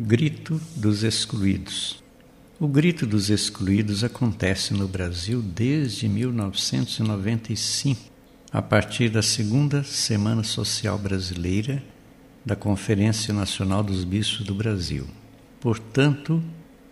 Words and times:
Grito 0.00 0.60
dos 0.76 1.02
Excluídos. 1.02 2.04
O 2.60 2.68
Grito 2.68 3.04
dos 3.04 3.30
Excluídos 3.30 4.04
acontece 4.04 4.72
no 4.72 4.86
Brasil 4.86 5.42
desde 5.42 6.08
1995, 6.08 8.00
a 8.52 8.62
partir 8.62 9.08
da 9.08 9.22
segunda 9.22 9.82
Semana 9.82 10.44
Social 10.44 10.96
Brasileira 10.96 11.82
da 12.46 12.54
Conferência 12.54 13.34
Nacional 13.34 13.82
dos 13.82 14.04
Bispos 14.04 14.46
do 14.46 14.54
Brasil. 14.54 15.04
Portanto, 15.58 16.40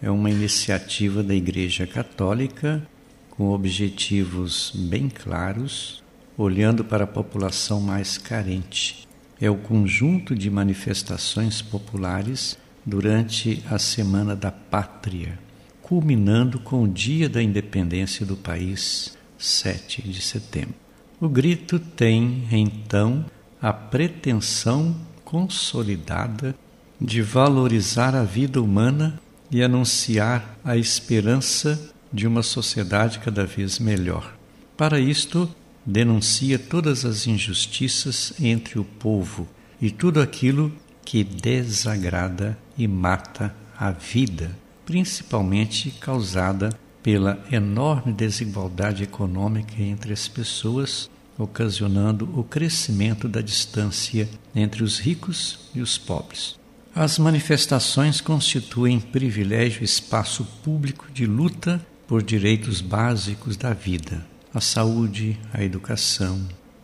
é 0.03 0.11
uma 0.11 0.29
iniciativa 0.29 1.23
da 1.23 1.33
Igreja 1.33 1.87
Católica 1.87 2.85
com 3.31 3.51
objetivos 3.51 4.73
bem 4.75 5.09
claros, 5.09 6.03
olhando 6.37 6.85
para 6.85 7.05
a 7.05 7.07
população 7.07 7.81
mais 7.81 8.19
carente. 8.19 9.07
É 9.41 9.49
o 9.49 9.57
conjunto 9.57 10.35
de 10.35 10.51
manifestações 10.51 11.63
populares 11.63 12.59
durante 12.87 13.63
a 13.69 13.79
Semana 13.79 14.37
da 14.37 14.53
Pátria, 14.53 15.37
culminando 15.83 16.61
com 16.61 16.85
o 16.85 16.89
Dia 16.89 17.29
da 17.29 17.43
Independência 17.43 18.25
do 18.25 18.37
país, 18.37 19.19
7 19.37 20.03
de 20.03 20.23
setembro. 20.23 20.75
O 21.21 21.29
grito 21.29 21.81
tem, 21.81 22.47
então, 22.53 23.27
a 23.61 23.73
pretensão 23.73 24.95
consolidada 25.25 26.55
de 27.01 27.21
valorizar 27.21 28.15
a 28.15 28.23
vida 28.23 28.63
humana 28.63 29.21
e 29.51 29.63
anunciar 29.63 30.57
a 30.65 30.77
esperança 30.77 31.91
de 32.13 32.27
uma 32.27 32.43
sociedade 32.43 33.19
cada 33.19 33.45
vez 33.45 33.79
melhor. 33.79 34.35
Para 34.77 35.01
isto, 35.01 35.49
denuncia 35.85 36.59
todas 36.59 37.05
as 37.05 37.27
injustiças 37.27 38.33
entre 38.41 38.79
o 38.79 38.85
povo 38.85 39.49
e 39.81 39.91
tudo 39.91 40.21
aquilo 40.21 40.73
que 41.07 41.23
desagrada 41.23 42.59
e 42.77 42.87
mata 42.87 43.55
a 43.79 43.93
vida, 43.93 44.51
principalmente 44.85 45.93
causada 45.93 46.71
pela 47.03 47.39
enorme 47.51 48.13
desigualdade 48.13 49.05
econômica 49.05 49.81
entre 49.81 50.13
as 50.13 50.27
pessoas, 50.27 51.09
ocasionando 51.39 52.29
o 52.39 52.43
crescimento 52.43 53.29
da 53.29 53.41
distância 53.41 54.29
entre 54.55 54.83
os 54.83 54.99
ricos 54.99 55.71
e 55.73 55.81
os 55.81 55.97
pobres. 55.97 56.59
As 56.93 57.19
manifestações 57.19 58.21
constituem 58.21 58.99
privilégio 58.99 59.85
espaço 59.85 60.45
público 60.65 61.07
de 61.13 61.27
luta 61.27 61.81
por 62.09 62.23
direitos 62.23 62.81
básicos 62.81 63.57
da 63.57 63.73
vida: 63.73 64.27
a 64.53 64.61
saúde, 64.61 65.39
a 65.53 65.63
educação, 65.63 66.41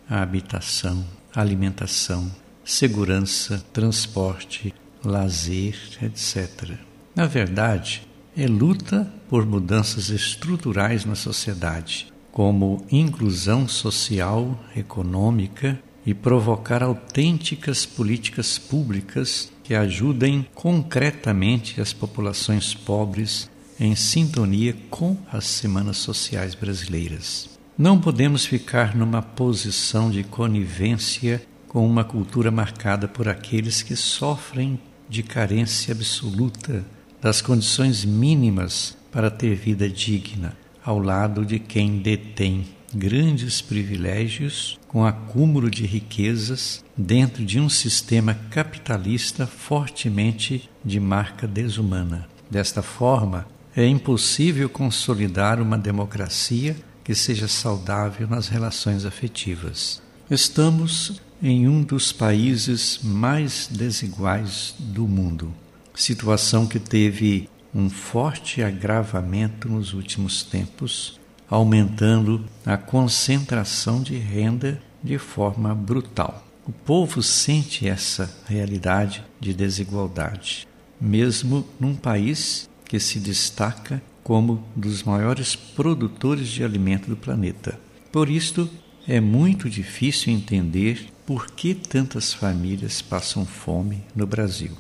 a 0.09 0.23
habitação, 0.23 1.05
a 1.35 1.41
alimentação, 1.41 2.31
segurança, 2.65 3.65
transporte, 3.73 4.75
lazer, 5.05 5.77
etc. 6.03 6.73
Na 7.15 7.27
verdade, 7.27 8.07
é 8.37 8.47
luta 8.47 9.13
por 9.29 9.45
mudanças 9.45 10.09
estruturais 10.09 11.05
na 11.05 11.15
sociedade, 11.15 12.13
como 12.31 12.85
inclusão 12.91 13.69
social, 13.69 14.59
econômica 14.75 15.79
e 16.05 16.15
provocar 16.15 16.83
autênticas 16.83 17.85
políticas 17.85 18.59
públicas 18.59 19.53
que 19.63 19.75
ajudem 19.75 20.47
concretamente 20.55 21.81
as 21.81 21.93
populações 21.93 22.75
pobres 22.75 23.51
em 23.79 23.95
sintonia 23.95 24.77
com 24.91 25.17
as 25.31 25.45
semanas 25.45 25.99
sociais 25.99 26.55
brasileiras. 26.55 27.51
Não 27.77 27.99
podemos 27.99 28.45
ficar 28.45 28.95
numa 28.95 29.23
posição 29.23 30.11
de 30.11 30.23
conivência 30.23 31.43
com 31.73 31.87
uma 31.87 32.05
cultura 32.05 32.51
marcada 32.51 33.09
por 33.09 33.27
aqueles 33.27 33.83
que 33.83 33.97
sofrem 33.97 34.79
de 35.09 35.23
carência 35.23 35.93
absoluta 35.93 36.85
das 37.21 37.41
condições 37.41 38.05
mínimas 38.05 38.95
para 39.11 39.31
ter 39.31 39.55
vida 39.55 39.89
digna, 39.89 40.55
ao 40.85 40.99
lado 40.99 41.47
de 41.47 41.59
quem 41.59 41.99
detém 41.99 42.67
grandes 42.95 43.63
privilégios 43.63 44.79
com 44.87 45.07
acúmulo 45.07 45.71
de 45.71 45.87
riquezas 45.87 46.85
dentro 46.95 47.43
de 47.43 47.59
um 47.59 47.71
sistema 47.71 48.35
capitalista 48.51 49.47
fortemente 49.47 50.69
de 50.85 51.01
marca 51.01 51.47
desumana. 51.47 52.29
Desta 52.51 52.83
forma, 52.83 53.47
é 53.75 53.87
impossível 53.87 54.69
consolidar 54.69 55.59
uma 55.59 55.79
democracia 55.79 56.77
que 57.03 57.15
seja 57.15 57.49
saudável 57.49 58.29
nas 58.29 58.49
relações 58.49 59.07
afetivas. 59.07 60.03
Estamos 60.31 61.19
em 61.43 61.67
um 61.67 61.83
dos 61.83 62.13
países 62.13 63.01
mais 63.03 63.69
desiguais 63.69 64.77
do 64.79 65.09
mundo, 65.09 65.53
situação 65.93 66.69
que 66.69 66.79
teve 66.79 67.49
um 67.75 67.91
forte 67.91 68.63
agravamento 68.63 69.69
nos 69.69 69.93
últimos 69.93 70.45
tempos, 70.45 71.19
aumentando 71.51 72.45
a 72.65 72.77
concentração 72.77 74.01
de 74.03 74.17
renda 74.17 74.81
de 75.03 75.19
forma 75.19 75.75
brutal. 75.75 76.47
O 76.65 76.71
povo 76.71 77.21
sente 77.21 77.89
essa 77.89 78.33
realidade 78.47 79.25
de 79.41 79.53
desigualdade, 79.53 80.69
mesmo 81.01 81.67
num 81.81 81.97
país 81.97 82.71
que 82.85 83.01
se 83.01 83.19
destaca 83.19 84.01
como 84.23 84.65
dos 84.77 85.03
maiores 85.03 85.57
produtores 85.57 86.47
de 86.47 86.63
alimento 86.63 87.09
do 87.09 87.17
planeta. 87.17 87.81
Por 88.13 88.31
isto, 88.31 88.71
é 89.07 89.21
muito 89.21 89.69
difícil 89.69 90.33
entender 90.33 91.07
por 91.27 91.51
que 91.51 91.75
tantas 91.75 92.33
famílias 92.33 93.03
passam 93.03 93.45
fome 93.45 94.03
no 94.15 94.27
Brasil. 94.27 94.73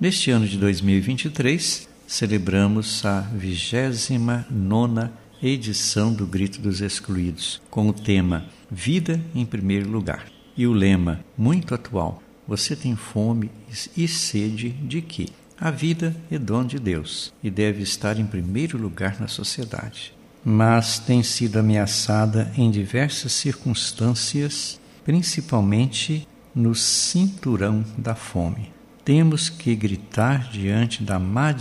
Neste 0.00 0.30
ano 0.30 0.46
de 0.46 0.56
2023, 0.58 1.88
celebramos 2.06 3.04
a 3.04 3.20
29 3.20 5.10
edição 5.40 6.12
do 6.12 6.26
Grito 6.26 6.60
dos 6.60 6.80
Excluídos, 6.80 7.60
com 7.70 7.88
o 7.88 7.92
tema 7.92 8.46
Vida 8.70 9.20
em 9.34 9.46
Primeiro 9.46 9.88
Lugar. 9.88 10.26
E 10.56 10.66
o 10.66 10.72
lema, 10.72 11.24
muito 11.36 11.74
atual: 11.74 12.22
Você 12.46 12.74
tem 12.74 12.96
fome 12.96 13.50
e 13.96 14.08
sede 14.08 14.70
de 14.70 15.00
quê? 15.00 15.26
A 15.60 15.70
vida 15.70 16.14
é 16.30 16.38
dom 16.38 16.64
de 16.64 16.78
Deus 16.78 17.32
e 17.42 17.50
deve 17.50 17.82
estar 17.82 18.18
em 18.18 18.26
primeiro 18.26 18.78
lugar 18.78 19.20
na 19.20 19.28
sociedade 19.28 20.17
mas 20.44 20.98
tem 20.98 21.22
sido 21.22 21.58
ameaçada 21.58 22.50
em 22.56 22.70
diversas 22.70 23.32
circunstâncias, 23.32 24.80
principalmente 25.04 26.26
no 26.54 26.74
cinturão 26.74 27.84
da 27.96 28.14
fome. 28.14 28.72
Temos 29.04 29.48
que 29.48 29.74
gritar 29.74 30.50
diante 30.50 31.02
da 31.02 31.18
má 31.18 31.52